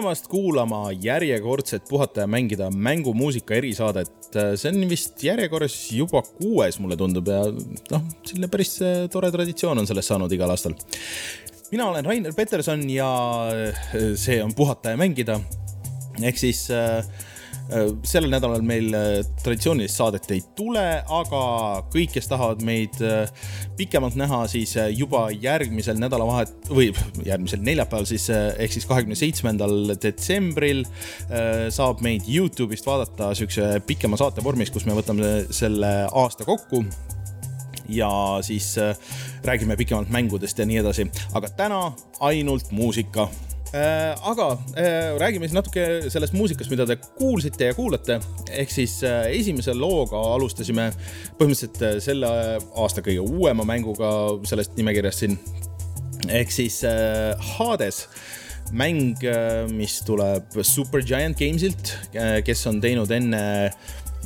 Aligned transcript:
tulemast 0.00 0.26
kuulama 0.32 0.92
järjekordset 1.02 1.82
Puhata 1.88 2.20
ja 2.20 2.26
mängida 2.26 2.70
mängumuusika 2.70 3.54
erisaadet. 3.54 4.10
see 4.56 4.70
on 4.70 4.88
vist 4.88 5.22
järjekorras 5.22 5.92
juba 5.92 6.22
kuues, 6.22 6.78
mulle 6.78 6.96
tundub 6.96 7.28
ja 7.28 7.42
noh, 7.90 8.06
selline 8.24 8.48
päris 8.48 8.78
äh, 8.80 9.08
tore 9.12 9.28
traditsioon 9.30 9.78
on 9.78 9.86
sellest 9.86 10.08
saanud 10.08 10.32
igal 10.32 10.50
aastal. 10.50 10.72
mina 11.70 11.90
olen 11.90 12.04
Rainer 12.04 12.32
Peterson 12.32 12.90
ja 12.90 13.10
äh, 13.52 14.14
see 14.16 14.40
on 14.42 14.54
Puhata 14.54 14.94
ja 14.94 14.96
mängida 14.96 15.40
ehk 16.22 16.38
siis 16.38 16.70
Äh, 16.70 17.04
sellel 18.06 18.32
nädalal 18.32 18.64
meil 18.66 18.94
äh, 18.96 19.08
traditsioonilist 19.42 19.98
saadet 20.00 20.28
ei 20.34 20.42
tule, 20.58 20.84
aga 21.02 21.42
kõik, 21.92 22.14
kes 22.16 22.30
tahavad 22.30 22.64
meid 22.66 22.96
äh, 23.04 23.30
pikemalt 23.78 24.16
näha, 24.18 24.42
siis 24.50 24.74
juba 24.96 25.28
järgmisel 25.32 26.00
nädalavahet- 26.00 26.70
või 26.70 26.90
järgmisel 27.26 27.62
neljapäeval 27.66 28.08
siis 28.08 28.28
ehk 28.30 28.74
siis 28.74 28.88
kahekümne 28.88 29.18
seitsmendal 29.18 29.94
detsembril 30.00 30.82
saab 31.72 32.02
meid 32.04 32.26
Youtube'ist 32.28 32.86
vaadata 32.86 33.30
siukse 33.38 33.72
pikema 33.86 34.18
saate 34.20 34.44
vormis, 34.44 34.72
kus 34.72 34.86
me 34.88 34.96
võtame 34.98 35.30
selle 35.54 35.92
aasta 36.06 36.46
kokku. 36.48 36.84
Ja 37.90 38.10
siis 38.46 38.76
räägime 39.42 39.76
pikemalt 39.80 40.12
mängudest 40.14 40.58
ja 40.58 40.66
nii 40.68 40.82
edasi, 40.82 41.08
aga 41.34 41.50
täna 41.58 41.80
ainult 42.22 42.70
muusika. 42.76 43.26
Äh, 43.26 43.49
aga 43.72 44.46
äh, 44.74 45.12
räägime 45.20 45.46
siis 45.46 45.54
natuke 45.54 45.84
sellest 46.10 46.34
muusikast, 46.34 46.70
mida 46.72 46.86
te 46.88 46.96
kuulsite 47.18 47.68
ja 47.70 47.74
kuulate. 47.76 48.18
ehk 48.50 48.72
siis 48.74 48.96
äh, 49.06 49.28
esimese 49.30 49.74
looga 49.78 50.18
alustasime 50.34 50.88
põhimõtteliselt 51.38 52.02
selle 52.02 52.30
aasta 52.74 53.04
kõige 53.06 53.22
uuema 53.22 53.66
mänguga 53.68 54.10
sellest 54.50 54.74
nimekirjast 54.80 55.22
siin. 55.22 55.38
ehk 56.28 56.50
siis 56.50 56.82
Hades 57.54 58.06
mäng, 58.74 59.22
mis 59.74 59.96
tuleb 60.06 60.60
Supergiant 60.62 61.38
Gamesilt, 61.38 61.94
kes 62.46 62.66
on 62.70 62.78
teinud 62.82 63.10
enne 63.14 63.42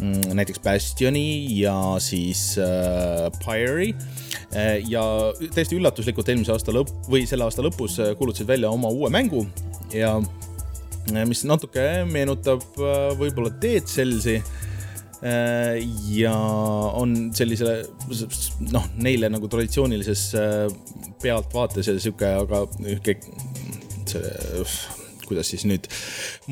näiteks 0.01 0.63
Bastioni 0.65 1.47
ja 1.61 1.75
siis 2.03 2.57
äh, 2.59 3.31
Pyre'i 3.45 3.93
Eh, 4.55 4.85
ja 4.87 5.03
täiesti 5.55 5.75
üllatuslikult 5.75 6.29
eelmise 6.31 6.53
aasta 6.55 6.73
lõpp 6.75 7.09
või 7.11 7.25
selle 7.27 7.47
aasta 7.47 7.63
lõpus 7.65 7.97
eh, 8.03 8.13
kuulutasid 8.19 8.47
välja 8.47 8.71
oma 8.71 8.91
uue 8.95 9.11
mängu. 9.11 9.43
Ja 9.91 10.15
eh, 11.11 11.25
mis 11.27 11.43
natuke 11.49 12.05
meenutab 12.07 12.63
võib-olla 13.19 13.51
Dead 13.63 13.89
Cellsi 13.91 14.39
ja 16.13 16.33
on 17.01 17.15
sellise 17.33 17.79
noh, 18.75 18.89
neile 19.01 19.31
nagu 19.33 19.49
traditsioonilises 19.49 20.25
pealtvaates 21.23 21.89
ja 21.89 21.95
sihuke, 21.97 22.29
aga 22.45 22.67
nihuke 22.77 23.17
see 24.05 24.94
kuidas 25.29 25.51
siis 25.53 25.67
nüüd 25.69 25.89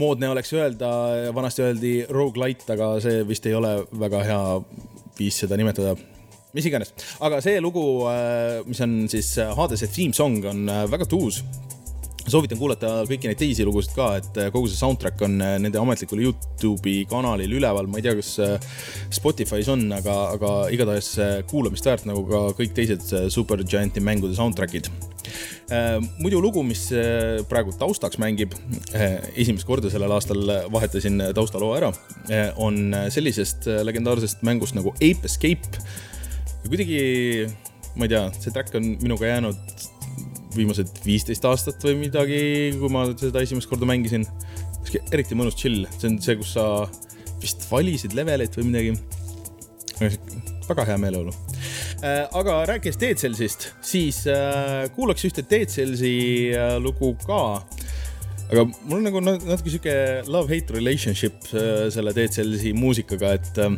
moodne 0.00 0.31
oleks 0.33 0.52
öelda, 0.57 0.93
vanasti 1.35 1.67
öeldi 1.67 1.93
rogu-lite, 2.11 2.73
aga 2.75 2.95
see 3.05 3.23
vist 3.29 3.47
ei 3.47 3.55
ole 3.59 3.76
väga 4.05 4.25
hea 4.29 4.41
viis 5.19 5.43
seda 5.45 5.59
nimetada. 5.61 5.97
Mis 6.52 6.67
iganes, 6.69 6.93
aga 7.25 7.41
see 7.45 7.61
lugu, 7.64 7.83
äh, 8.12 8.61
mis 8.69 8.81
on 8.85 9.07
siis 9.09 9.31
äh, 9.41 9.55
Hadese 9.57 9.88
theme 9.88 10.12
song 10.12 10.43
on 10.45 10.67
äh, 10.69 10.85
väga 10.93 11.09
tuus 11.09 11.41
soovitan 12.31 12.59
kuulata 12.61 12.91
kõiki 13.09 13.29
neid 13.31 13.41
teisi 13.41 13.64
lugusid 13.67 13.95
ka, 13.97 14.09
et 14.21 14.38
kogu 14.55 14.69
see 14.71 14.79
soundtrack 14.79 15.23
on 15.26 15.38
nende 15.41 15.79
ametlikul 15.81 16.23
Youtube'i 16.23 17.02
kanalil 17.11 17.57
üleval, 17.59 17.88
ma 17.91 17.99
ei 17.99 18.07
tea, 18.07 18.14
kas 18.19 18.37
Spotify's 19.14 19.71
on, 19.73 19.88
aga, 19.97 20.17
aga 20.37 20.52
igatahes 20.75 21.14
kuulamist 21.50 21.88
väärt 21.88 22.07
nagu 22.09 22.23
ka 22.29 22.45
kõik 22.59 22.76
teised 22.76 23.11
Supergianti 23.33 24.02
mängude 24.05 24.38
soundtrack'id. 24.38 24.91
muidu 26.21 26.41
lugu, 26.43 26.62
mis 26.67 26.88
praegu 27.50 27.75
taustaks 27.79 28.21
mängib, 28.23 28.55
esimest 29.35 29.67
korda 29.67 29.91
sellel 29.91 30.12
aastal 30.12 30.43
vahetasin 30.73 31.31
taustaloo 31.35 31.75
ära, 31.79 31.93
on 32.57 32.95
sellisest 33.11 33.67
legendaarsest 33.83 34.47
mängust 34.47 34.79
nagu 34.79 34.95
Ape 35.00 35.26
Escape 35.26 35.83
kuidagi, 36.69 37.49
ma 37.99 38.07
ei 38.07 38.12
tea, 38.12 38.26
see 38.38 38.55
track 38.55 38.76
on 38.79 38.95
minuga 39.02 39.26
jäänud 39.26 39.59
viimased 40.56 41.02
viisteist 41.06 41.44
aastat 41.49 41.82
või 41.87 41.97
midagi, 42.06 42.42
kui 42.78 42.90
ma 42.92 43.06
seda 43.11 43.42
esimest 43.42 43.71
korda 43.71 43.88
mängisin. 43.88 44.26
eriti 45.14 45.37
mõnus 45.38 45.56
chill, 45.56 45.87
see 45.99 46.11
on 46.11 46.18
see, 46.21 46.37
kus 46.40 46.54
sa 46.56 46.66
vist 47.42 47.64
valisid 47.71 48.16
leveleid 48.18 48.54
või 48.59 48.71
midagi. 48.71 48.97
väga 50.68 50.85
hea 50.88 50.99
meeleolu 50.99 51.32
äh,. 52.02 52.26
aga 52.32 52.62
rääkides 52.71 52.99
Dead 52.99 53.18
Cellsist, 53.18 53.73
siis 53.85 54.25
äh, 54.30 54.88
kuulaks 54.97 55.25
ühte 55.28 55.44
Dead 55.47 55.71
Cellsi 55.71 56.14
äh, 56.56 56.76
lugu 56.82 57.12
ka 57.26 57.42
aga 58.50 58.64
mul 58.66 58.99
on 58.99 59.06
nagu 59.06 59.23
natuke 59.23 59.71
sihuke 59.71 59.94
love-hate 60.26 60.75
relationship 60.75 61.44
selle 61.52 62.14
Dead 62.16 62.35
Cellsi 62.35 62.73
muusikaga, 62.76 63.37
et 63.38 63.62
äh, 63.62 63.76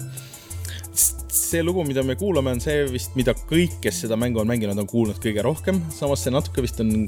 see 0.95 1.63
lugu, 1.65 1.85
mida 1.87 2.05
me 2.07 2.17
kuulame, 2.19 2.55
on 2.55 2.63
see 2.63 2.85
vist, 2.91 3.15
mida 3.19 3.35
kõik, 3.49 3.79
kes 3.85 4.05
seda 4.05 4.19
mängu 4.21 4.43
on 4.43 4.51
mänginud, 4.51 4.79
on 4.79 4.91
kuulnud 4.91 5.21
kõige 5.23 5.45
rohkem. 5.45 5.83
samas 5.95 6.25
see 6.25 6.35
natuke 6.35 6.65
vist 6.65 6.81
on 6.85 7.07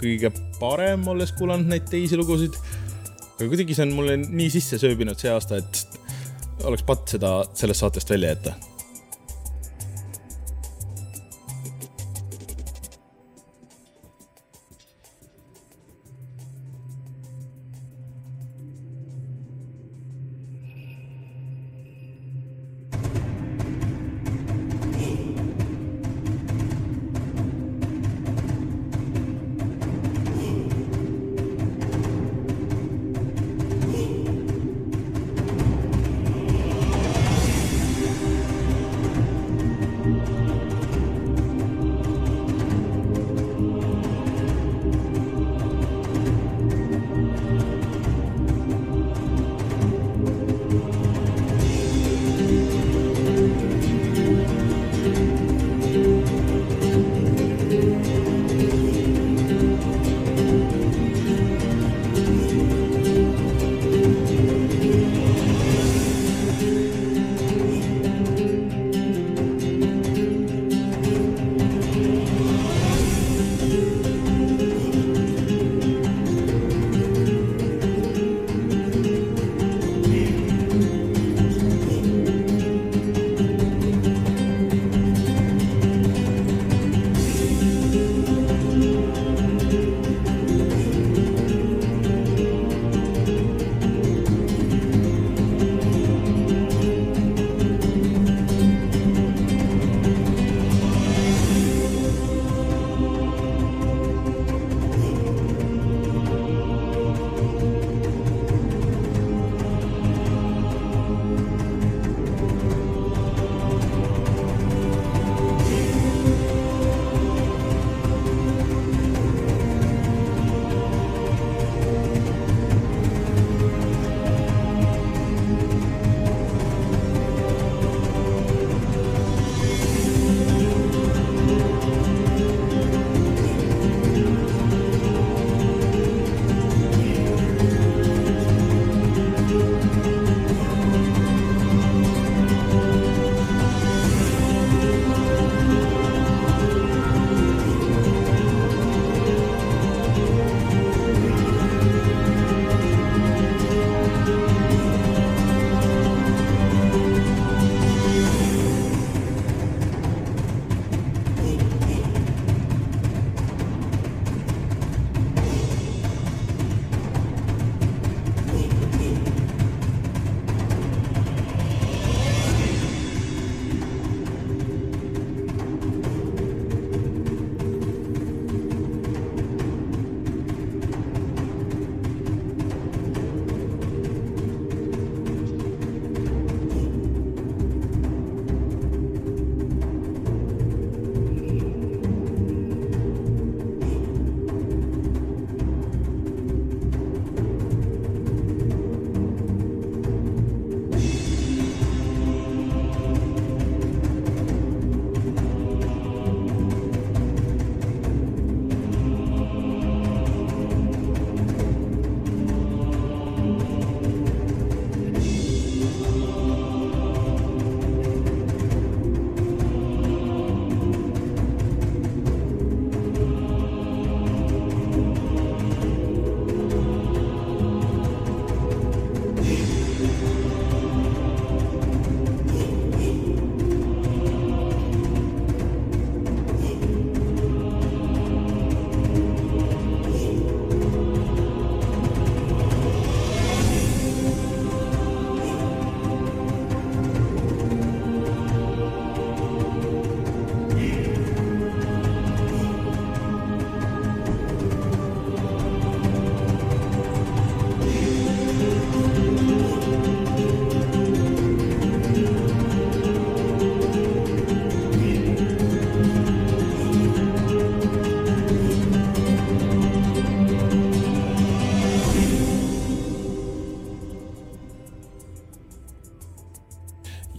kõige 0.00 0.32
parem, 0.60 1.06
olles 1.08 1.34
kuulanud 1.38 1.70
neid 1.70 1.88
teisi 1.90 2.18
lugusid. 2.20 2.58
aga 3.38 3.48
kuidagi 3.50 3.76
see 3.76 3.88
on 3.88 3.96
mulle 3.96 4.18
nii 4.24 4.50
sisse 4.52 4.78
sööbinud 4.80 5.20
see 5.20 5.32
aasta, 5.32 5.62
et 5.62 6.64
oleks 6.64 6.86
patt 6.86 7.16
seda 7.16 7.40
sellest 7.54 7.84
saatest 7.84 8.14
välja 8.14 8.36
jätta 8.36 8.73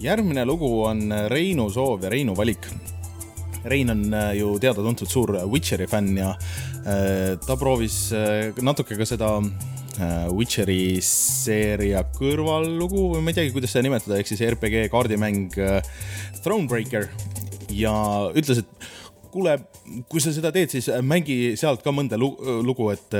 järgmine 0.05 0.45
lugu 0.45 0.69
on 0.85 1.09
Reinu 1.31 1.69
soov 1.74 2.03
ja 2.05 2.12
Reinu 2.13 2.35
valik. 2.38 2.67
Rein 3.65 3.89
on 3.89 4.03
ju 4.38 4.51
teada-tuntud 4.62 5.09
suur 5.09 5.31
Witcheri 5.50 5.88
fänn 5.89 6.19
ja 6.19 6.35
ta 7.41 7.55
proovis 7.57 8.12
natuke 8.62 8.97
ka 9.00 9.07
seda 9.09 9.31
Witcheri 10.29 11.00
seeria 11.01 12.03
kõrvallugu 12.13 13.07
või 13.15 13.24
ma 13.25 13.33
ei 13.33 13.39
teagi, 13.39 13.53
kuidas 13.55 13.74
seda 13.74 13.88
nimetada, 13.88 14.19
ehk 14.19 14.29
siis 14.29 14.43
RPG 14.45 14.85
kaardimäng 14.93 15.57
Thronebreaker 16.45 17.09
ja 17.74 17.95
ütles, 18.38 18.62
et 18.62 18.85
kuule, 19.36 19.58
kui 20.10 20.24
sa 20.24 20.32
seda 20.36 20.54
teed, 20.56 20.72
siis 20.72 20.88
mängi 21.04 21.54
sealt 21.60 21.84
ka 21.84 21.92
mõnda 21.96 22.20
lugu, 22.20 22.89
et 22.96 23.20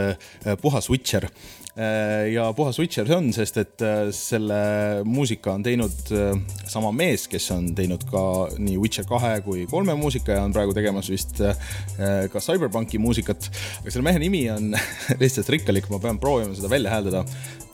puhas 0.64 0.90
Witcher 0.90 1.28
Äh, 1.76 2.32
ja 2.32 2.54
puhas 2.56 2.78
Witcher 2.80 3.04
see 3.04 3.16
on, 3.18 3.34
sest 3.36 3.58
et 3.60 3.84
äh, 3.84 4.08
selle 4.16 5.04
muusika 5.04 5.52
on 5.58 5.64
teinud 5.66 6.12
äh, 6.16 6.32
sama 6.72 6.94
mees, 6.96 7.26
kes 7.28 7.50
on 7.52 7.66
teinud 7.76 8.06
ka 8.08 8.48
nii 8.56 8.78
Witcher 8.80 9.04
kahe 9.10 9.42
kui 9.44 9.66
kolme 9.68 9.92
muusika 10.00 10.38
ja 10.38 10.46
on 10.48 10.56
praegu 10.56 10.72
tegemas 10.76 11.10
vist 11.12 11.36
ka 11.36 12.40
Cyberpunki 12.40 12.96
muusikat. 13.04 13.50
aga 13.82 13.92
selle 13.92 14.08
mehe 14.08 14.20
nimi 14.24 14.46
on 14.54 14.72
lihtsalt 15.22 15.52
rikkalik, 15.52 15.92
ma 15.92 16.00
pean 16.00 16.20
proovima 16.22 16.56
seda 16.56 16.72
välja 16.72 16.96
hääldada. 16.96 17.26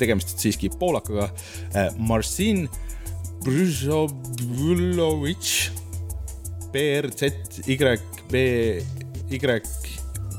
tegemist 0.01 0.33
siiski 0.41 0.73
poolakaga. 0.81 1.29
Marcin 2.01 2.65
Brzobulovitš, 3.45 5.69
BRZ 6.73 7.63
Y 7.67 7.77
B 8.31 8.45
Y 9.31 9.39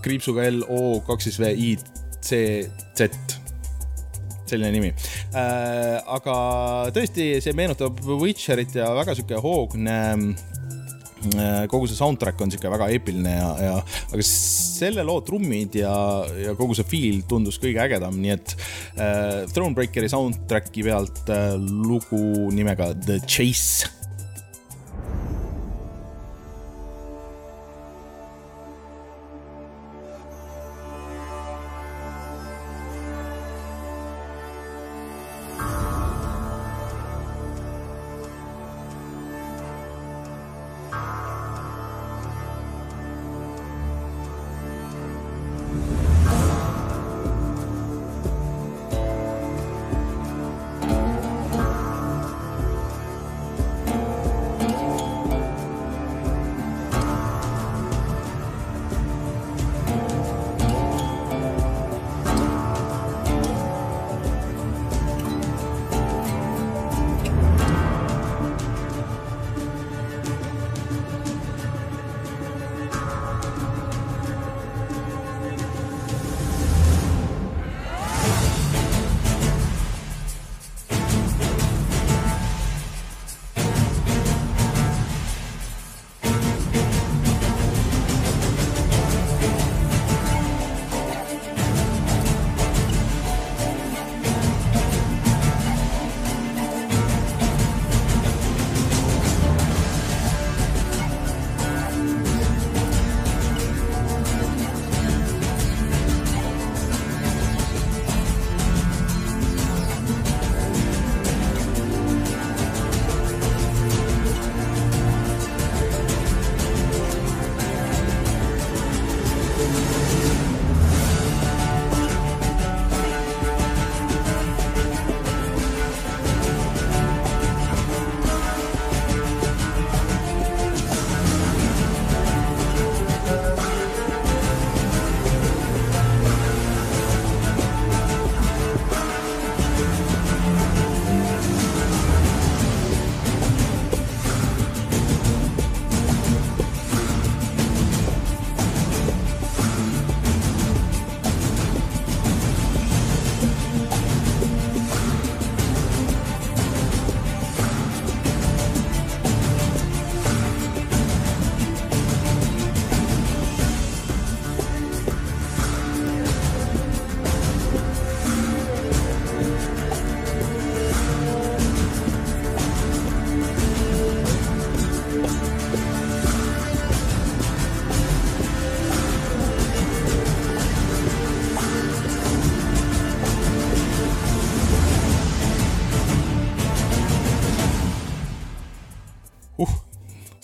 kriipsuga 0.03 0.49
L 0.51 0.65
O 0.69 1.01
kaks 1.07 1.31
siis 1.31 1.39
V 1.41 1.53
I 1.53 1.77
C 2.23 2.43
Z 2.99 3.39
selline 4.53 4.73
nimi 4.75 4.91
äh,. 4.93 5.99
aga 6.12 6.35
tõesti, 6.95 7.37
see 7.43 7.55
meenutab 7.57 8.01
Witcherit 8.21 8.75
ja 8.77 8.90
väga 8.97 9.14
sihuke 9.16 9.38
hoogne 9.40 9.97
äh, 10.18 11.64
kogu 11.73 11.88
see 11.88 11.97
soundtrack 11.97 12.40
on 12.45 12.53
sihuke 12.53 12.73
väga 12.73 12.90
eepiline 12.92 13.33
ja, 13.33 13.49
ja 13.62 13.75
aga 14.11 14.27
selle 14.29 15.07
loo 15.09 15.23
trummid 15.25 15.79
ja, 15.81 15.95
ja 16.42 16.57
kogu 16.59 16.77
see 16.77 16.88
feel 16.90 17.23
tundus 17.31 17.61
kõige 17.62 17.81
ägedam, 17.87 18.18
nii 18.21 18.35
et 18.37 18.55
äh, 18.99 19.40
Thronebreakeri 19.55 20.11
soundtrack'i 20.12 20.85
pealt 20.85 21.25
äh, 21.33 21.57
lugu 21.57 22.51
nimega 22.53 22.92
The 23.07 23.23
Chase 23.25 24.02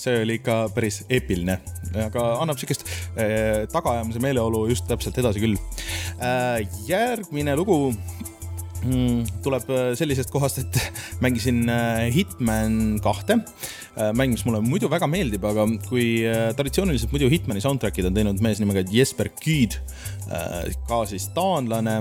see 0.08 0.24
oli 0.24 0.38
ikka 0.40 0.60
päris 0.74 1.02
eepiline, 1.08 1.58
aga 2.06 2.24
annab 2.42 2.58
sihukest 2.60 2.86
äh, 2.86 3.66
tagaajamise 3.72 4.22
meeleolu 4.24 4.66
just 4.72 4.88
täpselt 4.88 5.18
edasi 5.20 5.42
küll 5.42 5.58
äh,. 6.22 6.64
järgmine 6.88 7.56
lugu 7.58 7.78
mm, 8.84 9.26
tuleb 9.44 9.68
äh, 9.74 9.90
sellisest 9.98 10.32
kohast, 10.32 10.62
et 10.62 10.80
mängisin 11.24 11.66
Hitman 12.14 12.98
kahte. 13.04 13.42
Mäng, 14.14 14.30
mis 14.30 14.44
mulle 14.46 14.60
muidu 14.62 14.86
väga 14.86 15.08
meeldib, 15.10 15.42
aga 15.42 15.64
kui 15.88 16.20
traditsiooniliselt 16.54 17.10
muidu 17.10 17.26
Hitmani 17.32 17.58
soundtrack'id 17.64 18.06
on 18.06 18.14
teinud 18.14 18.38
mees 18.44 18.60
nimega 18.62 18.84
Jesper 18.86 19.26
Küüd, 19.42 19.74
ka 20.86 21.00
siis 21.10 21.26
taanlane, 21.34 21.96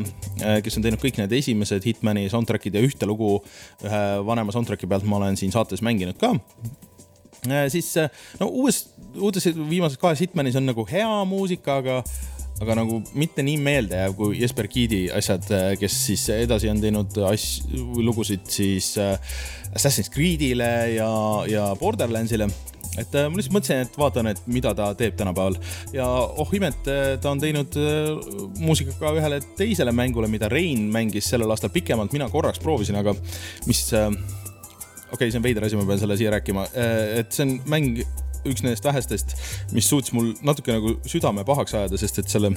kes 0.62 0.78
on 0.78 0.86
teinud 0.86 1.02
kõik 1.02 1.18
need 1.18 1.34
esimesed 1.40 1.88
Hitmani 1.90 2.28
soundtrack'id 2.30 2.78
ja 2.78 2.84
ühte 2.86 3.10
lugu 3.10 3.40
ühe 3.82 4.04
vanema 4.30 4.54
soundtrack'i 4.54 4.86
pealt 4.92 5.10
ma 5.10 5.18
olen 5.18 5.42
siin 5.42 5.56
saates 5.56 5.82
mänginud 5.82 6.22
ka 6.22 6.36
siis 7.72 7.92
äh, 7.98 8.10
no 8.40 8.50
uues, 8.50 8.88
uutes 9.16 9.50
viimases 9.56 10.00
kahes 10.02 10.22
Hitmanis 10.26 10.58
on 10.60 10.68
nagu 10.70 10.86
hea 10.90 11.10
muusika, 11.30 11.80
aga 11.82 12.02
aga 12.58 12.74
nagu 12.80 13.04
mitte 13.14 13.44
nii 13.46 13.60
meeldejääv 13.62 14.16
kui 14.18 14.40
Jesper 14.40 14.66
Giidi 14.72 15.04
asjad, 15.14 15.46
äh, 15.54 15.68
kes 15.80 15.98
siis 16.08 16.24
edasi 16.34 16.72
on 16.72 16.82
teinud 16.82 17.20
asju, 17.30 17.84
lugusid 18.02 18.48
siis 18.50 18.96
Assassin's 18.98 20.10
Creed'ile 20.14 20.72
ja, 20.96 21.12
ja 21.50 21.70
Borderlandsile. 21.80 22.50
Et 22.98 23.14
ma 23.14 23.38
lihtsalt 23.38 23.54
mõtlesin, 23.54 23.84
et 23.86 23.98
vaatan, 24.00 24.30
et 24.32 24.40
mida 24.50 24.72
ta 24.74 24.88
teeb 24.98 25.14
tänapäeval. 25.20 25.60
Ja 25.94 26.08
oh 26.42 26.50
imet, 26.58 26.80
ta 27.22 27.30
on 27.30 27.38
teinud 27.38 27.76
muusika 28.58 28.96
ka 28.98 29.12
ühele 29.14 29.38
teisele 29.60 29.94
mängule, 29.94 30.26
mida 30.32 30.50
Rein 30.50 30.88
mängis 30.90 31.30
sellel 31.30 31.54
aastal 31.54 31.70
pikemalt, 31.76 32.16
mina 32.16 32.26
korraks 32.34 32.64
proovisin, 32.64 32.98
aga 32.98 33.14
mis 33.70 33.84
okay, 35.12 35.32
see 35.32 35.40
on 35.40 35.46
veider 35.46 35.66
asi, 35.68 35.80
ma 35.80 35.88
pean 35.88 36.02
selle 36.02 36.18
siia 36.20 36.34
rääkima, 36.36 36.68
et 37.22 37.32
see 37.36 37.46
on 37.48 37.56
mäng, 37.72 38.02
üks 38.48 38.64
nendest 38.64 38.86
vähestest, 38.86 39.36
mis 39.76 39.88
suutis 39.90 40.14
mul 40.16 40.34
natuke 40.46 40.76
nagu 40.76 40.98
südame 41.10 41.44
pahaks 41.48 41.76
ajada, 41.78 42.00
sest 42.00 42.22
et 42.22 42.32
selle 42.32 42.54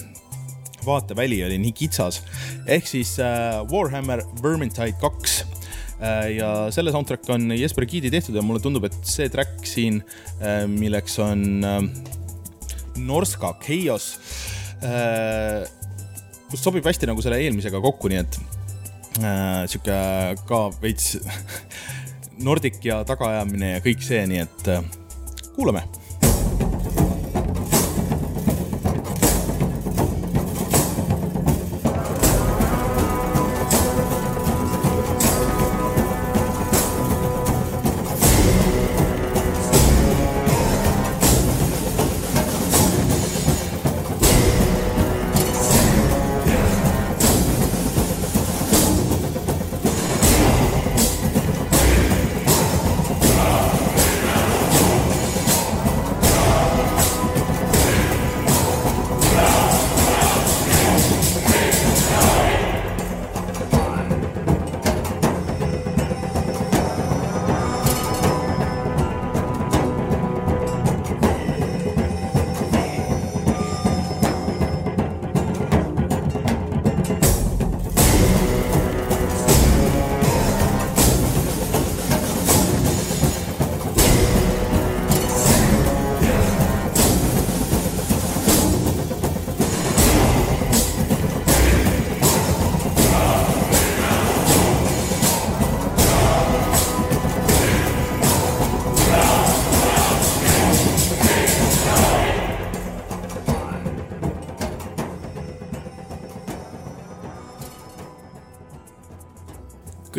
vaateväli 0.87 1.43
oli 1.45 1.59
nii 1.61 1.73
kitsas. 1.77 2.23
ehk 2.67 2.87
siis 2.89 3.19
äh, 3.21 3.61
Warhammer 3.73 4.23
Vermintide 4.43 4.97
kaks 5.01 5.41
äh, 6.01 6.37
ja 6.37 6.71
selle 6.73 6.93
soundtrack 6.93 7.29
on 7.31 7.51
Jesper 7.57 7.87
Giidi 7.87 8.11
tehtud 8.11 8.37
ja 8.37 8.43
mulle 8.43 8.63
tundub, 8.65 8.87
et 8.89 8.97
see 9.03 9.29
track 9.33 9.67
siin 9.69 10.03
äh,, 10.41 10.65
milleks 10.71 11.19
on 11.23 11.65
äh, 11.65 11.83
Norska 12.97 13.55
Chaos 13.65 14.13
äh,, 14.85 15.67
sobib 16.57 16.87
hästi 16.87 17.11
nagu 17.11 17.23
selle 17.23 17.41
eelmisega 17.45 17.81
kokku, 17.83 18.11
nii 18.11 18.23
et 18.25 18.41
äh, 19.21 19.67
sihuke 19.71 20.01
ka 20.49 20.67
veits 20.83 21.15
Nordic 22.44 22.81
ja 22.85 23.03
tagaajamine 23.05 23.74
ja 23.76 23.83
kõik 23.85 24.05
see, 24.05 24.22
nii 24.31 24.44
et 24.44 24.70
äh, 24.72 24.85
kuulame 25.57 25.85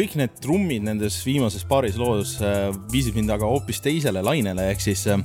kõik 0.02 0.18
need 0.18 0.38
trummid 0.42 0.86
nendes 0.86 1.20
viimases 1.26 1.66
paaris 1.70 1.98
loos 2.00 2.38
äh, 2.42 2.70
viisid 2.92 3.18
mind 3.18 3.34
aga 3.36 3.50
hoopis 3.50 3.82
teisele 3.84 4.24
lainele, 4.26 4.72
ehk 4.74 4.82
siis 4.82 5.04
äh, 5.12 5.22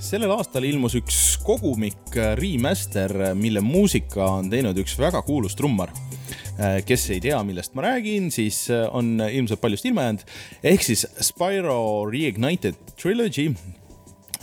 sellel 0.00 0.34
aastal 0.34 0.66
ilmus 0.68 0.98
üks 1.00 1.20
kogumik 1.44 2.18
äh, 2.18 2.34
remaster, 2.40 3.14
mille 3.38 3.62
muusika 3.64 4.26
on 4.36 4.50
teinud 4.52 4.76
üks 4.82 4.98
väga 5.00 5.24
kuulus 5.26 5.56
trummar. 5.58 5.92
kes 6.84 7.06
ei 7.14 7.22
tea, 7.24 7.38
millest 7.40 7.72
ma 7.72 7.86
räägin, 7.86 8.26
siis 8.28 8.66
on 8.68 9.14
ilmselt 9.24 9.62
paljust 9.62 9.86
ilma 9.88 10.02
jäänud. 10.04 10.24
ehk 10.72 10.82
siis 10.84 11.06
Spyro 11.24 12.04
Reignited 12.10 12.76
Trilogy 13.00 13.54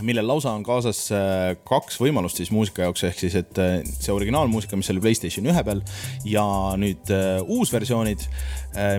millel 0.05 0.27
lausa 0.29 0.51
on 0.53 0.63
kaasas 0.65 0.99
äh, 1.15 1.55
kaks 1.67 1.97
võimalust 2.01 2.39
siis 2.41 2.51
muusika 2.53 2.85
jaoks, 2.85 3.03
ehk 3.07 3.21
siis, 3.21 3.35
et 3.39 3.61
äh, 3.61 3.79
see 3.87 4.13
originaalmuusika, 4.13 4.77
mis 4.79 4.89
oli 4.93 5.01
Playstation 5.03 5.47
ühe 5.49 5.63
peal 5.65 5.81
ja 6.27 6.43
nüüd 6.79 7.09
uh, 7.13 7.41
uusversioonid, 7.57 8.27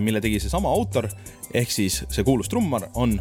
mille 0.02 0.20
tegi 0.22 0.40
seesama 0.42 0.70
autor, 0.74 1.06
ehk 1.54 1.70
siis 1.70 2.00
see 2.10 2.24
kuulus 2.26 2.50
trummar 2.50 2.88
on 2.98 3.14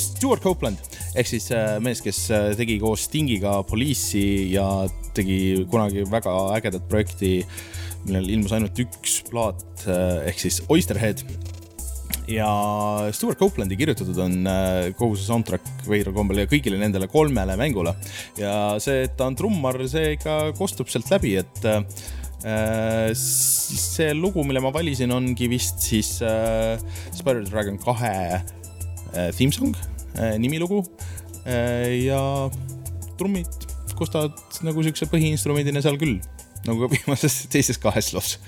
Stuart 0.00 0.42
Copeland. 0.42 0.80
Ehk 1.14 1.28
siis 1.30 1.46
mees, 1.84 2.02
kes 2.02 2.24
tegi 2.58 2.80
koos 2.82 3.06
Stingiga 3.06 3.60
Police'i 3.68 4.50
ja 4.56 4.66
tegi 5.14 5.66
kunagi 5.70 6.02
väga 6.10 6.34
ägedat 6.56 6.88
projekti, 6.90 7.36
millel 8.08 8.32
ilmus 8.34 8.56
ainult 8.56 8.80
üks 8.82 9.20
plaat 9.30 9.86
ehk 9.86 10.42
siis 10.42 10.64
Oysterhead 10.72 11.22
ja 12.30 12.48
Stewart 13.12 13.38
Coplandi 13.38 13.76
kirjutatud 13.78 14.18
on 14.24 14.36
äh, 14.48 14.90
kogu 14.98 15.16
see 15.18 15.26
soundtrack 15.28 15.84
veidral 15.88 16.14
kombel 16.16 16.42
ja 16.42 16.48
kõigile 16.50 16.78
nendele 16.80 17.08
kolmele 17.12 17.56
mängule. 17.60 17.94
ja 18.40 18.76
see, 18.82 19.04
et 19.08 19.16
ta 19.18 19.28
on 19.28 19.36
trummar, 19.38 19.78
see 19.90 20.14
ikka 20.16 20.54
kostub 20.58 20.90
sealt 20.92 21.10
läbi, 21.12 21.36
et 21.42 21.66
äh, 21.68 23.12
see 23.16 24.12
lugu, 24.16 24.44
mille 24.46 24.62
ma 24.64 24.72
valisin, 24.74 25.12
ongi 25.14 25.48
vist 25.52 25.84
siis 25.84 26.16
äh, 26.24 26.80
Spider 27.12 27.44
Dragon 27.48 27.78
kahe 27.80 28.14
äh, 28.40 29.30
theme 29.36 29.52
song 29.52 29.76
äh,, 30.16 30.36
nimilugu 30.40 30.82
äh, 31.46 32.04
ja 32.06 32.20
trummid 33.18 33.68
kostavad 33.94 34.34
nagu 34.66 34.82
siukse 34.82 35.06
põhiinstrumendina 35.06 35.82
seal 35.84 36.00
küll, 36.00 36.18
nagu 36.66 36.84
ka 36.84 36.92
viimases 36.96 37.44
teises 37.52 37.78
kahes 37.80 38.14
loos 38.16 38.38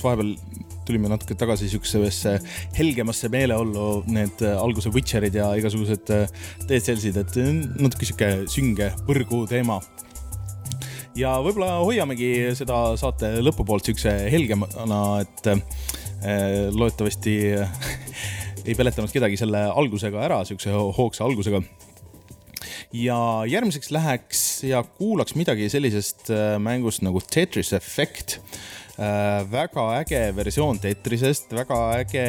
mõnus, 0.00 0.04
vahepeal 0.04 0.36
tulime 0.86 1.10
natuke 1.10 1.36
tagasi 1.38 1.68
siuksesse 1.70 2.40
helgemasse 2.76 3.28
meeleollu, 3.30 4.04
need 4.08 4.40
alguse 4.42 4.90
Witcherid 4.90 5.34
ja 5.34 5.52
igasugused 5.56 6.08
Dead 6.66 6.82
Cellsid, 6.82 7.16
et 7.16 7.36
natuke 7.78 8.06
sihuke 8.06 8.46
sünge 8.50 8.90
põrgu 9.06 9.46
teema 9.48 9.80
ja 11.18 11.36
võib-olla 11.42 11.80
hoiamegi 11.84 12.54
seda 12.56 12.96
saate 12.98 13.40
lõpupoolt 13.42 13.86
siukse 13.86 14.10
helgemana, 14.30 15.20
et 15.22 15.46
äh, 15.52 15.60
loodetavasti 16.72 17.36
ei 18.68 18.74
peletanud 18.74 19.12
kedagi 19.12 19.38
selle 19.38 19.66
algusega 19.68 20.24
ära, 20.24 20.42
siukse 20.48 20.72
hoogsa 20.72 21.26
algusega. 21.26 21.62
ja 22.92 23.20
järgmiseks 23.46 23.92
läheks 23.94 24.42
ja 24.66 24.82
kuulaks 24.82 25.36
midagi 25.38 25.68
sellisest 25.70 26.30
äh, 26.34 26.58
mängust 26.58 27.04
nagu 27.06 27.20
Tetris 27.20 27.74
Effect 27.76 28.40
äh,. 28.40 28.79
Väga 29.00 29.86
äge 30.02 30.20
versioon 30.36 30.78
Tetrisest, 30.78 31.52
väga 31.56 31.78
äge 32.02 32.24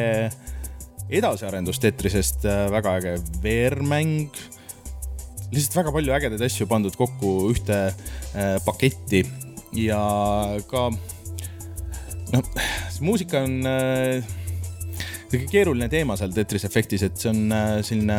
edasiarendus 1.12 1.80
Tetrisest, 1.82 2.44
äh, 2.44 2.70
väga 2.72 2.96
äge 2.98 3.16
VR-mäng 3.42 4.30
lihtsalt 5.52 5.76
väga 5.76 5.92
palju 5.92 6.14
ägedaid 6.16 6.44
asju 6.46 6.66
pandud 6.68 6.96
kokku 6.96 7.32
ühte 7.52 7.78
äh, 8.32 8.56
paketti. 8.64 9.24
Ja 9.76 10.00
ka 10.68 10.88
noh, 12.32 12.48
see 12.92 13.04
muusika 13.04 13.44
on 13.44 13.60
äh, 13.68 14.24
keeruline 15.50 15.88
teema 15.92 16.16
seal 16.18 16.32
Tetris 16.34 16.66
Effectis, 16.68 17.04
et 17.06 17.18
see 17.18 17.30
on 17.32 17.54
äh, 17.54 17.78
selline 17.86 18.18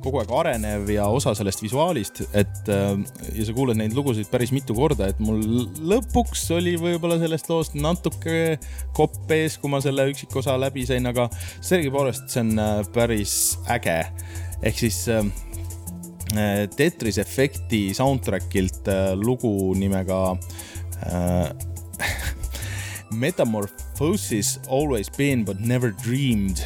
kogu 0.00 0.20
aeg 0.22 0.32
arenev 0.32 0.88
ja 0.92 1.06
osa 1.12 1.34
sellest 1.36 1.62
visuaalist, 1.62 2.22
et 2.36 2.70
äh, 2.72 2.94
ja 3.36 3.46
sa 3.46 3.54
kuuled 3.56 3.78
neid 3.78 3.94
lugusid 3.96 4.30
päris 4.32 4.52
mitu 4.54 4.76
korda, 4.76 5.10
et 5.10 5.20
mul 5.22 5.42
lõpuks 5.92 6.46
oli 6.56 6.76
võib-olla 6.80 7.20
sellest 7.22 7.50
loost 7.52 7.76
natuke 7.78 8.56
kopp 8.96 9.30
ees, 9.36 9.58
kui 9.60 9.72
ma 9.72 9.82
selle 9.84 10.08
üksikosa 10.12 10.56
läbi 10.60 10.86
sain, 10.88 11.06
aga 11.10 11.28
sellegipoolest 11.60 12.28
see 12.32 12.44
on 12.46 12.52
äh, 12.58 12.74
päris 12.94 13.36
äge. 13.70 14.02
ehk 14.62 14.76
siis 14.76 15.06
Tetris 16.76 17.16
Effecti 17.18 17.88
soundtrack'ilt 17.96 18.86
lugu 19.18 19.72
nimega 19.74 20.20
äh, 21.08 21.50
Metamorphosis 23.10 24.58
always 24.68 25.08
been 25.08 25.44
but 25.44 25.60
never 25.60 25.90
dreamed 26.04 26.62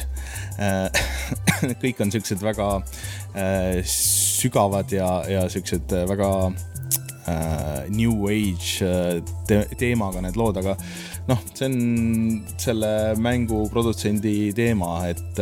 äh,. 0.59 0.89
kõik 1.81 2.01
on 2.03 2.11
siuksed 2.13 2.41
väga 2.43 2.69
äh, 3.33 3.81
sügavad 3.89 4.91
ja, 4.93 5.09
ja 5.29 5.45
siuksed 5.49 5.93
väga 6.09 6.31
äh, 7.27 7.89
new 7.89 8.27
age 8.29 8.91
te 9.49 9.61
teemaga 9.79 10.21
need 10.21 10.37
lood, 10.37 10.59
aga 10.61 10.75
noh, 11.29 11.41
see 11.53 11.69
on 11.69 11.77
selle 12.61 12.91
mängu 13.17 13.65
produtsendi 13.73 14.53
teema, 14.57 14.99
et 15.09 15.41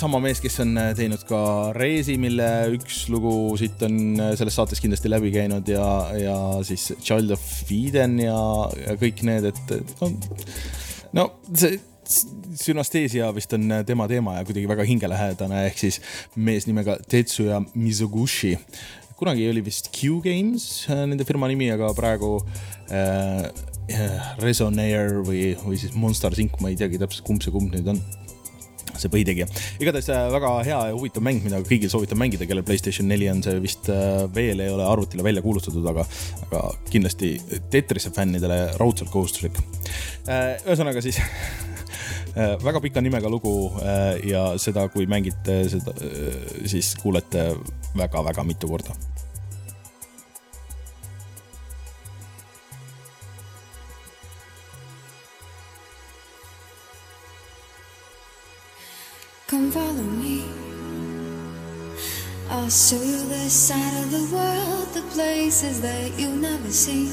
sama 0.00 0.20
mees, 0.22 0.40
kes 0.42 0.60
on 0.64 0.74
äh, 0.80 0.92
teinud 0.98 1.22
ka 1.28 1.40
Reesi, 1.76 2.16
mille 2.20 2.46
üks 2.74 3.04
lugu 3.12 3.32
siit 3.60 3.82
on 3.86 3.98
äh, 4.18 4.32
selles 4.38 4.56
saates 4.58 4.82
kindlasti 4.82 5.10
läbi 5.12 5.32
käinud 5.34 5.68
ja, 5.70 5.86
ja 6.18 6.36
siis 6.66 6.90
Child 6.98 7.34
of 7.36 7.46
Eden 7.70 8.18
ja, 8.22 8.40
ja 8.80 8.96
kõik 9.00 9.22
need, 9.26 9.50
et 9.52 9.74
no, 10.00 10.10
no 11.16 11.28
see 11.54 11.78
sünasteesia 12.60 13.30
vist 13.36 13.54
on 13.56 13.68
äh, 13.70 13.84
tema 13.86 14.08
teema 14.10 14.38
ja 14.40 14.46
kuidagi 14.48 14.70
väga 14.70 14.86
hingelähedane, 14.88 15.64
ehk 15.70 15.82
siis 15.82 16.00
mees 16.34 16.66
nimega 16.70 16.98
Tetsuya 17.10 17.62
Mizoguchi. 17.74 18.56
kunagi 19.20 19.50
oli 19.50 19.60
vist 19.64 19.90
Q 19.92 20.22
Games 20.24 20.86
nende 20.88 21.26
firma 21.28 21.48
nimi, 21.50 21.68
aga 21.70 21.92
praegu 21.94 22.38
äh, 22.90 23.50
Resonair 24.40 25.20
või, 25.26 25.52
või 25.60 25.78
siis 25.78 25.94
Monsters 25.98 26.38
Inc, 26.42 26.58
ma 26.62 26.70
ei 26.70 26.78
teagi 26.78 26.98
täpselt, 26.98 27.26
kumb 27.26 27.42
see 27.42 27.54
kumb 27.54 27.74
nüüd 27.74 27.90
on 27.90 28.00
see 29.02 29.12
põhitegija. 29.12 29.48
igatahes 29.82 30.10
äh, 30.12 30.26
väga 30.34 30.52
hea 30.66 30.80
ja 30.90 30.96
huvitav 30.96 31.24
mäng, 31.26 31.42
mida 31.44 31.60
kõigil 31.66 31.92
soovitan 31.92 32.20
mängida, 32.20 32.48
kellel 32.48 32.66
Playstation 32.66 33.08
neli 33.10 33.28
on, 33.32 33.42
see 33.44 33.58
vist 33.62 33.90
äh, 33.92 34.24
veel 34.34 34.62
ei 34.64 34.72
ole 34.72 34.86
arvutile 34.86 35.26
välja 35.26 35.44
kuulutatud, 35.44 35.86
aga, 35.92 36.06
aga 36.48 36.64
kindlasti 36.90 37.34
Tetrise 37.70 38.12
fännidele 38.14 38.60
raudselt 38.80 39.12
kohustuslik. 39.12 39.58
Äh, 40.28 40.56
ühesõnaga 40.66 41.02
siis 41.04 41.20
väga 42.66 42.78
pika 42.84 43.02
nimega 43.02 43.30
lugu 43.32 43.52
ja 44.22 44.44
seda, 44.62 44.84
kui 44.92 45.08
mängite 45.10 45.64
seda, 45.72 45.96
siis 46.70 46.92
kuulete 47.02 47.48
väga-väga 47.98 48.44
mitu 48.46 48.70
korda 48.70 48.94
Come 59.50 59.68
follow 59.72 60.04
me. 60.22 60.44
I'll 62.50 62.70
show 62.70 63.02
you 63.02 63.18
the 63.26 63.50
side 63.50 64.04
of 64.04 64.12
the 64.12 64.24
world, 64.32 64.94
the 64.94 65.02
places 65.10 65.80
that 65.80 66.16
you've 66.16 66.40
never 66.40 66.70
seen. 66.70 67.10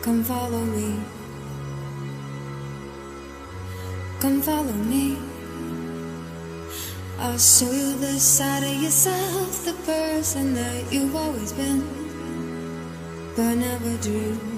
Come 0.00 0.24
follow 0.24 0.64
me. 0.64 0.98
Come 4.20 4.40
follow 4.40 4.72
me. 4.72 5.18
I'll 7.18 7.36
show 7.36 7.70
you 7.70 7.92
the 7.98 8.18
side 8.18 8.62
of 8.62 8.82
yourself, 8.82 9.66
the 9.66 9.74
person 9.84 10.54
that 10.54 10.90
you've 10.90 11.14
always 11.14 11.52
been, 11.52 11.84
but 13.36 13.56
never 13.56 13.94
dreamed. 13.98 14.57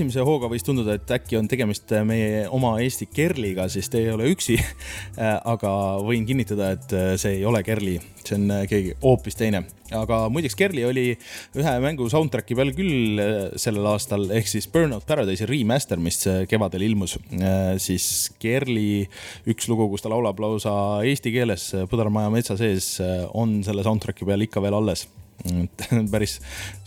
Esimese 0.00 0.22
hooga 0.24 0.48
võis 0.48 0.64
tunduda, 0.64 0.94
et 0.96 1.10
äkki 1.12 1.36
on 1.36 1.48
tegemist 1.50 1.90
meie 2.08 2.46
oma 2.56 2.70
Eesti 2.80 3.04
Kerliga, 3.12 3.66
siis 3.68 3.90
te 3.92 4.00
ei 4.00 4.08
ole 4.08 4.30
üksi. 4.32 4.56
aga 5.52 5.72
võin 6.00 6.24
kinnitada, 6.24 6.70
et 6.76 6.94
see 7.20 7.36
ei 7.36 7.44
ole 7.44 7.60
Kerli, 7.66 7.98
see 8.24 8.38
on 8.38 8.48
keegi 8.70 8.96
hoopis 9.02 9.36
teine. 9.36 9.66
aga 9.92 10.22
muideks 10.32 10.56
Kerli 10.56 10.86
oli 10.88 11.04
ühe 11.58 11.76
mängu 11.84 12.08
soundtrack'i 12.08 12.56
peal 12.56 12.72
küll 12.72 13.20
sellel 13.60 13.90
aastal 13.92 14.24
ehk 14.32 14.48
siis 14.48 14.70
Burnout 14.72 15.04
Paradise'i 15.04 15.48
remaster, 15.50 16.00
mis 16.00 16.22
kevadel 16.48 16.86
ilmus. 16.88 17.18
siis 17.76 18.30
Kerli 18.40 19.04
üks 19.52 19.68
lugu, 19.68 19.90
kus 19.92 20.06
ta 20.06 20.12
laulab 20.14 20.40
lausa 20.40 20.72
eesti 21.04 21.34
keeles 21.34 21.72
Põdramaja 21.92 22.32
metsa 22.32 22.56
sees, 22.56 22.96
on 23.34 23.60
selle 23.66 23.84
soundtrack'i 23.84 24.24
peal 24.24 24.48
ikka 24.48 24.64
veel 24.64 24.80
alles 24.80 25.10
päris 26.12 26.38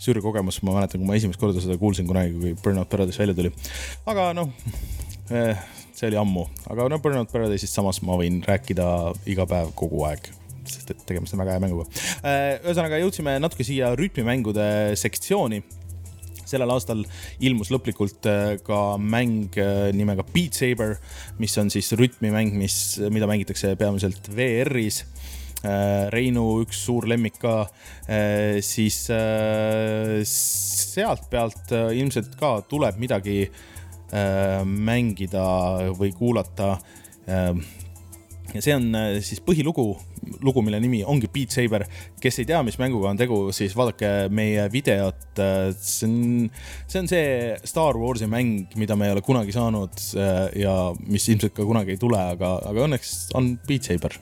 sür 0.02 0.20
kogemus, 0.24 0.60
ma 0.62 0.76
mäletan, 0.78 1.02
kui 1.02 1.08
ma 1.08 1.18
esimest 1.18 1.40
korda 1.40 1.62
seda 1.62 1.78
kuulsin 1.80 2.08
kunagi, 2.08 2.34
kui 2.38 2.54
Burnout 2.62 2.90
Paradise 2.90 3.22
välja 3.22 3.36
tuli. 3.36 3.52
aga 4.10 4.30
noh 4.36 4.52
eh,, 5.30 5.66
see 5.94 6.08
oli 6.10 6.20
ammu, 6.20 6.46
aga 6.70 6.88
no 6.90 7.00
Burnout 7.02 7.32
Paradise'ist 7.32 7.76
samas 7.76 8.02
ma 8.06 8.18
võin 8.20 8.42
rääkida 8.46 8.88
iga 9.30 9.48
päev 9.50 9.74
kogu 9.78 10.04
aeg 10.08 10.30
sest 10.64 10.94
et 10.94 11.00
tegemist 11.04 11.34
on 11.36 11.42
väga 11.42 11.56
hea 11.56 11.60
mänguga. 11.60 11.84
Eh, 12.24 12.54
ühesõnaga 12.64 12.96
jõudsime 13.02 13.36
natuke 13.42 13.66
siia 13.68 13.90
rütmimängude 13.98 14.66
sektsiooni 14.96 15.60
sellel 16.48 16.72
aastal 16.72 17.02
ilmus 17.44 17.68
lõplikult 17.72 18.24
eh, 18.30 18.54
ka 18.64 18.96
mäng 19.00 19.58
nimega 19.96 20.24
Beat 20.32 20.56
Saber, 20.56 20.96
mis 21.40 21.56
on 21.60 21.72
siis 21.72 21.92
rütmimäng, 21.98 22.56
mis, 22.56 22.78
mida 23.12 23.28
mängitakse 23.28 23.74
peamiselt 23.80 24.32
VR-is 24.32 25.02
Reinu 26.12 26.46
üks 26.64 26.84
suur 26.86 27.08
lemmik 27.08 27.38
ka, 27.42 27.54
äh, 28.08 28.60
siis 28.64 29.04
äh, 29.12 30.20
sealt 30.28 31.28
pealt 31.32 31.72
ilmselt 31.72 32.36
ka 32.40 32.58
tuleb 32.68 33.00
midagi 33.00 33.46
mängida 34.14 35.44
või 35.98 36.12
kuulata 36.14 36.76
ja 37.26 38.60
see 38.62 38.74
on 38.76 38.84
siis 39.24 39.40
põhilugu, 39.42 39.88
lugu, 40.44 40.62
mille 40.62 40.78
nimi 40.78 41.00
ongi 41.02 41.26
Beat 41.34 41.56
Saber. 41.56 41.82
kes 42.22 42.38
ei 42.38 42.46
tea, 42.46 42.60
mis 42.62 42.78
mänguga 42.78 43.10
on 43.10 43.18
tegu, 43.18 43.40
siis 43.56 43.74
vaadake 43.74 44.28
meie 44.30 44.68
videot. 44.70 45.40
see 45.80 46.06
on, 46.06 46.14
see 46.86 47.02
on 47.02 47.10
see 47.10 47.26
Star 47.66 47.98
Warsi 47.98 48.30
mäng, 48.30 48.68
mida 48.78 48.94
me 48.94 49.08
ei 49.08 49.16
ole 49.16 49.24
kunagi 49.26 49.56
saanud 49.56 50.06
ja 50.60 50.76
mis 51.08 51.26
ilmselt 51.32 51.56
ka 51.56 51.66
kunagi 51.66 51.96
ei 51.96 52.02
tule, 52.04 52.20
aga, 52.36 52.60
aga 52.70 52.86
õnneks 52.86 53.16
on 53.34 53.56
Beat 53.66 53.90
Saber 53.90 54.20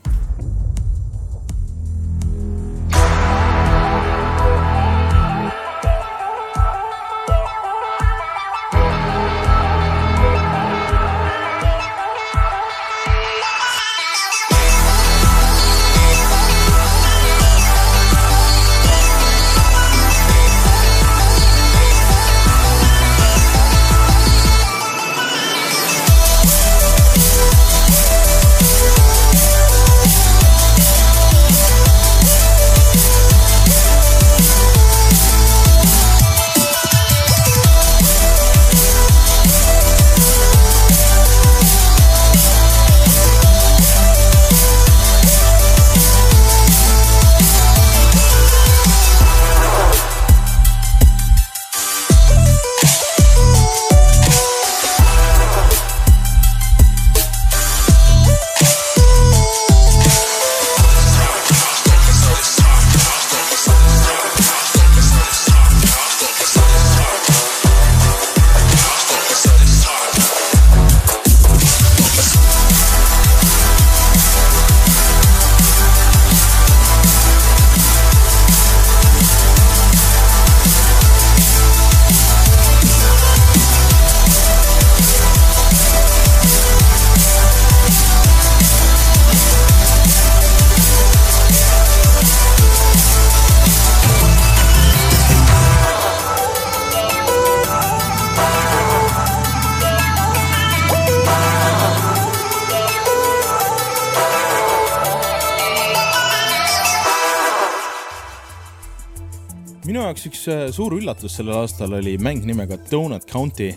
jaoks 110.23 110.29
üks 110.29 110.43
äh, 110.51 110.67
suur 110.71 110.93
üllatus 110.95 111.35
sellel 111.35 111.63
aastal 111.63 111.93
oli 111.97 112.15
mäng 112.21 112.45
nimega 112.47 112.77
Donut 112.89 113.25
County, 113.27 113.73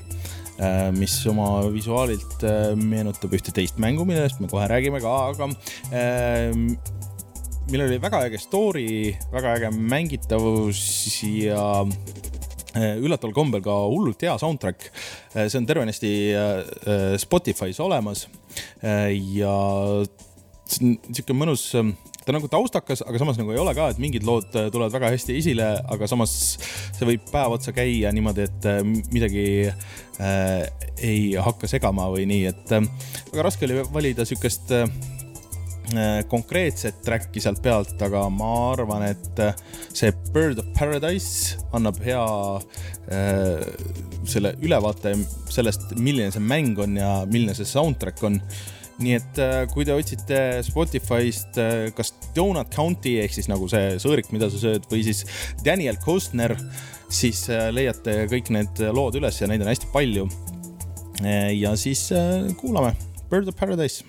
äh, 0.61 0.93
mis 0.95 1.15
oma 1.27 1.67
visuaalilt 1.73 2.45
äh, 2.47 2.75
meenutab 2.79 3.35
ühte 3.35 3.55
teist 3.55 3.81
mängu, 3.83 4.07
millest 4.07 4.39
me 4.41 4.51
kohe 4.51 4.67
räägime 4.71 5.01
ka, 5.03 5.15
aga 5.33 5.49
millel 7.67 7.87
oli 7.89 7.99
väga 7.99 8.23
äge 8.29 8.39
story, 8.39 9.17
väga 9.33 9.57
äge 9.59 9.73
mängitavus 9.75 10.83
ja 11.27 11.83
üllataval 12.77 13.35
kombel 13.35 13.65
ka 13.65 13.75
hullult 13.89 14.23
hea 14.23 14.37
soundtrack. 14.39 14.91
see 15.35 15.59
on 15.59 15.67
tervenisti 15.67 16.11
Spotify's 17.19 17.81
olemas 17.81 18.27
ja 18.83 19.55
see 20.69 20.85
on 20.85 20.99
sihuke 21.09 21.35
mõnus 21.35 21.73
ta 22.27 22.35
nagu 22.35 22.49
taustakas, 22.51 23.05
aga 23.07 23.21
samas 23.23 23.39
nagu 23.39 23.55
ei 23.55 23.61
ole 23.63 23.73
ka, 23.77 23.89
et 23.93 24.01
mingid 24.03 24.27
lood 24.27 24.51
äh, 24.59 24.69
tulevad 24.75 24.95
väga 24.97 25.13
hästi 25.15 25.37
esile, 25.39 25.69
aga 25.95 26.09
samas 26.11 26.33
see 26.97 27.07
võib 27.07 27.27
päev 27.31 27.55
otsa 27.55 27.75
käia 27.77 28.11
niimoodi, 28.15 28.49
et 28.49 28.67
äh, 28.71 28.81
midagi 29.15 29.47
äh, 29.71 30.65
ei 30.99 31.21
hakka 31.39 31.71
segama 31.71 32.09
või 32.11 32.27
nii, 32.31 32.49
et 32.51 32.75
äh, 32.75 32.89
väga 33.31 33.47
raske 33.47 33.69
oli 33.69 33.79
valida 33.95 34.27
sihukest 34.27 34.75
äh, 34.75 34.89
konkreetset 36.27 36.99
track'i 37.07 37.43
sealt 37.43 37.63
pealt, 37.63 37.95
aga 38.03 38.25
ma 38.33 38.53
arvan, 38.73 39.07
et 39.07 39.43
äh, 39.43 39.55
see 39.95 40.11
Bird 40.35 40.59
of 40.59 40.73
Paradise 40.75 41.61
annab 41.77 42.01
hea 42.03 42.25
äh, 43.15 43.63
selle 44.27 44.57
ülevaate 44.67 45.15
sellest, 45.53 45.95
milline 45.95 46.33
see 46.35 46.43
mäng 46.43 46.75
on 46.83 46.99
ja 46.99 47.21
milline 47.31 47.55
see 47.55 47.69
soundtrack 47.69 48.27
on 48.27 48.41
nii 49.03 49.17
et 49.19 49.41
äh, 49.43 49.57
kui 49.73 49.85
te 49.87 49.95
otsite 49.97 50.41
Spotify'st 50.67 51.61
äh, 51.61 51.75
kas 51.97 52.13
Donut 52.37 52.71
County 52.75 53.17
ehk 53.23 53.37
siis 53.37 53.51
nagu 53.53 53.69
see 53.71 53.97
sõõrik, 54.03 54.31
mida 54.35 54.49
sa 54.53 54.61
sööd, 54.63 54.89
või 54.93 55.05
siis 55.07 55.25
Daniel 55.65 56.01
Kostner, 56.03 56.57
siis 57.13 57.45
äh, 57.53 57.69
leiate 57.75 58.23
kõik 58.33 58.53
need 58.57 58.85
lood 58.97 59.19
üles 59.21 59.41
ja 59.43 59.51
neid 59.51 59.65
on 59.65 59.73
hästi 59.73 59.93
palju. 59.95 60.29
ja 61.57 61.71
siis 61.81 62.11
kuulame 62.61 62.93
Bird 63.31 63.49
of 63.49 63.57
Paradise. 63.57 64.05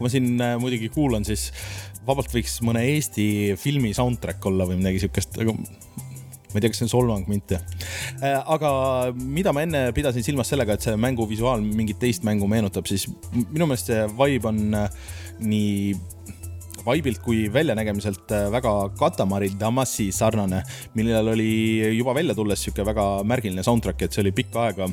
Kui 0.00 0.08
ma 0.08 0.12
siin 0.12 0.40
äh, 0.40 0.54
muidugi 0.56 0.88
kuulan, 0.88 1.26
siis 1.28 1.50
vabalt 2.08 2.32
võiks 2.32 2.54
mõne 2.64 2.80
Eesti 2.94 3.52
filmi 3.60 3.92
soundtrack 3.92 4.46
olla 4.48 4.64
või 4.64 4.78
midagi 4.78 5.02
siukest, 5.02 5.36
aga 5.44 5.52
ma 5.52 6.56
ei 6.56 6.64
tea, 6.64 6.70
kas 6.72 6.80
see 6.80 6.86
on 6.86 6.92
solvang 6.94 7.28
või 7.28 7.36
mitte. 7.36 7.58
Äh, 8.24 8.38
aga 8.40 8.70
mida 9.12 9.52
ma 9.52 9.66
enne 9.66 9.82
pidasin 9.92 10.24
silmas 10.24 10.48
sellega, 10.48 10.78
et 10.78 10.88
see 10.88 10.96
mängu 10.96 11.28
visuaal 11.28 11.60
mingit 11.60 12.00
teist 12.00 12.24
mängu 12.24 12.48
meenutab, 12.48 12.88
siis 12.88 13.10
minu 13.34 13.68
meelest 13.68 13.92
see 13.92 14.08
vibe 14.16 14.48
on 14.48 14.80
äh, 14.80 14.88
nii 15.44 15.92
vaibilt 16.80 17.20
kui 17.20 17.44
väljanägemiselt 17.52 18.32
väga 18.54 18.72
Katamari 18.96 19.50
Damasi 19.60 20.08
sarnane, 20.16 20.62
millel 20.96 21.28
oli 21.34 21.52
juba 21.92 22.16
välja 22.16 22.32
tulles 22.32 22.64
sihuke 22.64 22.88
väga 22.88 23.10
märgiline 23.28 23.60
soundtrack, 23.66 24.08
et 24.08 24.16
see 24.16 24.24
oli 24.24 24.32
pikka 24.40 24.64
aega 24.64 24.88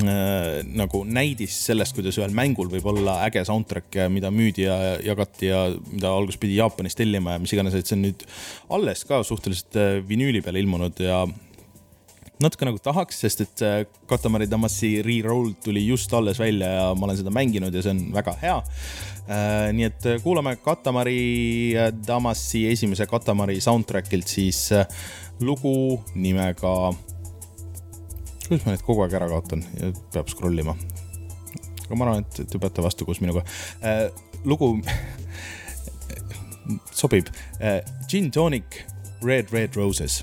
nagu 0.00 1.02
näidis 1.04 1.56
sellest, 1.66 1.94
kuidas 1.96 2.16
ühel 2.20 2.32
mängul 2.36 2.70
võib 2.72 2.86
olla 2.94 3.18
äge 3.26 3.44
soundtrack, 3.44 3.98
mida 4.12 4.30
müüdi 4.32 4.64
ja 4.64 4.76
jagati 5.04 5.50
ja 5.50 5.66
mida 5.90 6.12
alguses 6.12 6.40
pidi 6.40 6.56
Jaapanist 6.56 6.98
tellima 6.98 7.36
ja 7.36 7.42
mis 7.42 7.52
iganes, 7.52 7.76
et 7.76 7.88
see 7.88 7.98
on 7.98 8.06
nüüd 8.06 8.24
alles 8.72 9.04
ka 9.08 9.22
suhteliselt 9.26 9.76
äh, 9.76 9.94
vinüüli 10.08 10.40
peale 10.44 10.62
ilmunud 10.62 11.02
ja 11.02 11.22
natuke 12.42 12.66
nagu 12.66 12.80
tahaks, 12.82 13.20
sest 13.26 13.44
et 13.44 13.64
äh, 13.66 13.78
Katamari 14.10 14.48
Damacy 14.50 14.94
Reroll 15.04 15.52
tuli 15.62 15.84
just 15.86 16.12
alles 16.16 16.40
välja 16.40 16.72
ja 16.78 16.90
ma 16.96 17.10
olen 17.10 17.20
seda 17.20 17.34
mänginud 17.34 17.74
ja 17.74 17.84
see 17.84 17.94
on 17.94 18.04
väga 18.16 18.36
hea. 18.42 18.60
nii 19.72 19.84
et 19.86 20.06
kuulame 20.24 20.56
Katamari 20.64 21.74
Damacy 22.06 22.64
esimese 22.72 23.06
Katamari 23.06 23.60
soundtrack'ilt 23.62 24.26
siis 24.26 24.66
lugu 25.40 26.00
nimega 26.14 26.72
kuidas 28.52 28.66
ma 28.66 28.74
neid 28.74 28.84
kogu 28.84 29.00
aeg 29.06 29.14
ära 29.16 29.30
kaotan 29.30 29.62
peab 30.12 30.28
scroll 30.28 30.60
ima. 30.60 30.74
aga 31.86 31.96
ma 31.96 32.04
arvan, 32.04 32.26
et 32.26 32.50
te 32.52 32.60
peate 32.60 32.84
vastu 32.84 33.06
koos 33.08 33.22
minuga 33.24 33.44
äh,. 33.80 34.10
lugu 34.44 34.74
sobib 37.00 37.30
äh,. 37.60 37.80
Gin 38.08 38.30
Tonic, 38.30 38.84
Red 39.24 39.52
Red 39.52 39.76
Roses 39.76 40.20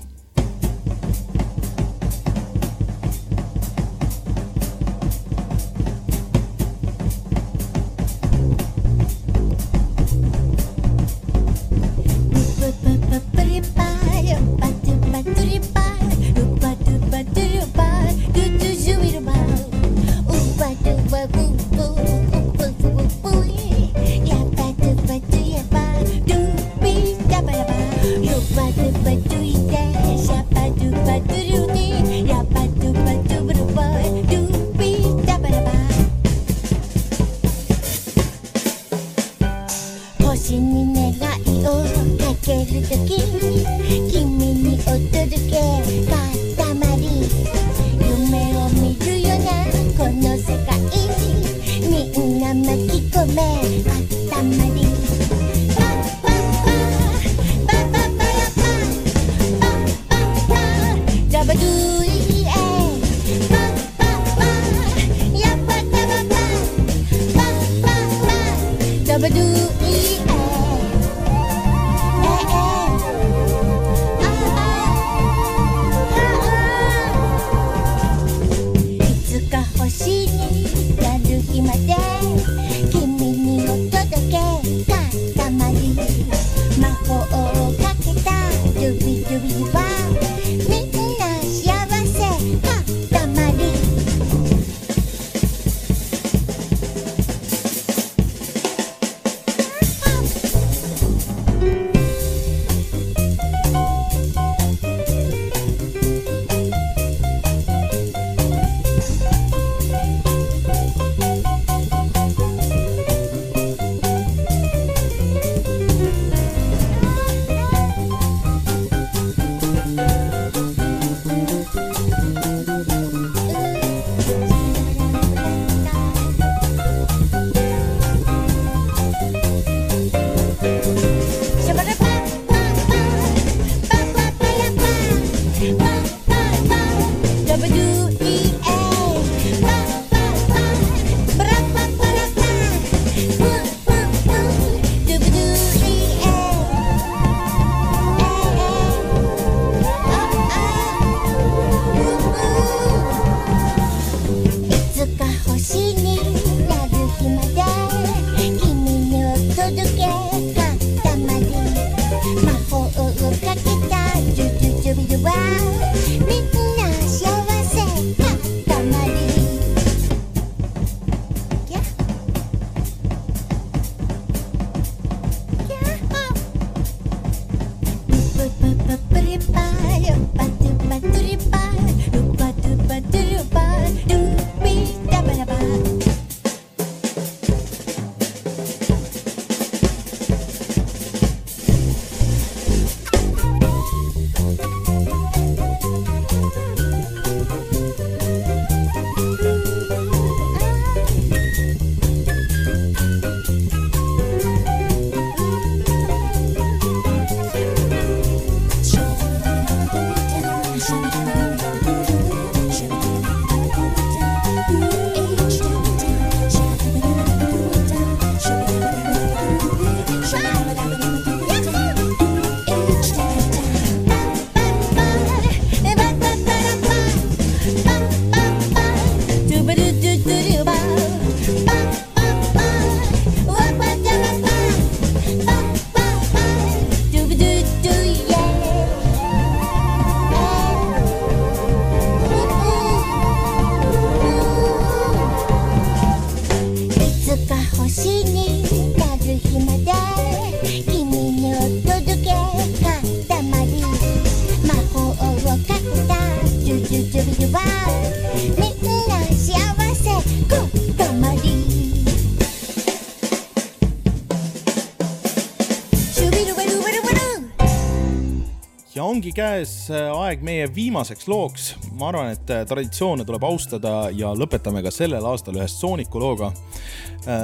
ongi 269.20 269.34
käes 269.36 269.72
aeg 269.92 270.40
meie 270.40 270.64
viimaseks 270.72 271.26
looks. 271.28 271.64
ma 272.00 272.08
arvan, 272.08 272.30
et 272.32 272.52
traditsioone 272.70 273.26
tuleb 273.28 273.42
austada 273.44 274.08
ja 274.16 274.30
lõpetame 274.32 274.80
ka 274.80 274.88
sellel 274.94 275.26
aastal 275.28 275.58
ühe 275.58 275.66
Sooniku 275.68 276.22
looga. 276.22 276.48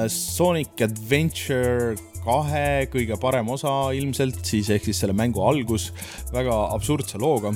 Sonic 0.08 0.80
Adventure 0.86 1.98
kahe 2.24 2.86
kõige 2.88 3.18
parem 3.20 3.50
osa 3.52 3.74
ilmselt 3.92 4.40
siis 4.48 4.70
ehk 4.72 4.88
siis 4.88 5.02
selle 5.02 5.12
mängu 5.16 5.44
algus 5.44 5.90
väga 6.32 6.54
absurdse 6.72 7.20
looga 7.20 7.52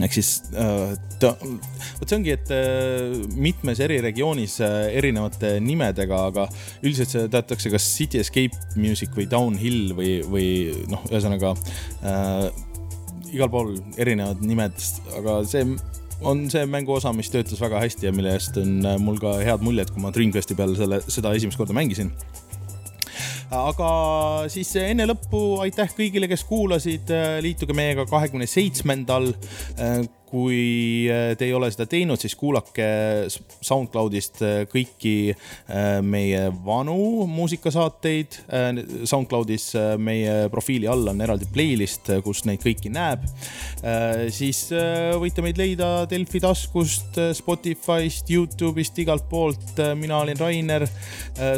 ehk 0.00 0.12
siis 0.12 0.34
äh, 0.52 0.92
ta, 1.20 1.32
vot 1.40 2.04
see 2.04 2.18
ongi, 2.18 2.34
et 2.36 2.52
äh, 2.52 3.16
mitmes 3.32 3.80
eri 3.84 3.98
regioonis 4.04 4.58
äh, 4.64 4.90
erinevate 5.00 5.54
nimedega, 5.64 6.20
aga 6.32 6.46
üldiselt 6.82 7.12
seda 7.12 7.32
teatakse 7.38 7.72
kas 7.72 7.88
City 7.96 8.20
Escape 8.20 8.76
Music 8.76 9.16
või 9.16 9.28
Downhill 9.30 9.96
või, 9.96 10.18
või 10.28 10.46
noh, 10.92 11.04
ühesõnaga 11.08 11.54
äh, 12.04 12.46
igal 13.32 13.50
pool 13.52 13.74
erinevad 14.00 14.42
nimed, 14.44 14.78
aga 15.18 15.40
see 15.48 15.64
on 16.22 16.44
see 16.52 16.62
mänguosa, 16.70 17.10
mis 17.16 17.32
töötas 17.32 17.60
väga 17.62 17.80
hästi 17.82 18.06
ja 18.06 18.12
mille 18.14 18.36
eest 18.36 18.56
on 18.60 18.84
mul 19.02 19.18
ka 19.22 19.38
head 19.42 19.64
muljed, 19.64 19.90
kui 19.90 20.04
ma 20.04 20.12
Dreamcasti 20.14 20.54
peal 20.58 20.76
selle, 20.78 21.00
seda 21.10 21.32
esimest 21.34 21.58
korda 21.58 21.74
mängisin. 21.76 22.12
Aga 23.52 23.88
siis 24.52 24.70
enne 24.80 25.04
lõppu 25.10 25.58
aitäh 25.60 25.90
kõigile, 25.92 26.28
kes 26.30 26.44
kuulasid, 26.48 27.10
liituge 27.44 27.74
meiega 27.76 28.06
kahekümne 28.08 28.46
seitsmendal 28.48 29.32
kui 30.32 31.04
äh, 31.12 31.34
te 31.36 31.46
ei 31.48 31.52
ole 31.52 31.68
seda 31.72 31.84
teinud, 31.90 32.20
siis 32.20 32.34
kuulake 32.40 32.86
SoundCloudist 33.28 34.40
äh, 34.46 34.54
kõiki 34.70 35.14
äh, 35.32 36.00
meie 36.04 36.46
vanu 36.64 37.26
muusikasaateid. 37.28 38.38
SoundCloudis 39.08 39.66
meie 40.00 40.48
profiili 40.52 40.88
all 40.90 41.10
on 41.12 41.20
eraldi 41.24 41.48
playlist, 41.52 42.08
kus 42.24 42.42
neid 42.48 42.62
kõiki 42.62 42.90
näeb. 42.92 43.24
siis 44.32 44.60
võite 45.20 45.42
meid 45.44 45.58
leida 45.60 45.88
Delfi 46.10 46.40
taskust, 46.42 47.18
Spotify'st, 47.36 48.30
Youtube'ist, 48.32 48.98
igalt 49.02 49.28
poolt. 49.30 49.80
mina 49.98 50.20
olin 50.22 50.38
Rainer. 50.38 50.86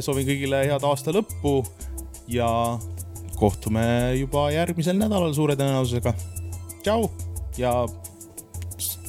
soovin 0.00 0.26
kõigile 0.28 0.64
head 0.70 0.86
aasta 0.86 1.14
lõppu 1.14 1.60
ja 2.28 2.48
kohtume 3.38 3.84
juba 4.18 4.48
järgmisel 4.54 4.98
nädalal 4.98 5.34
suure 5.36 5.56
tõenäosusega. 5.58 6.14
tšau 6.82 7.10
ja 7.58 7.74